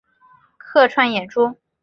[0.57, 1.55] 客串演出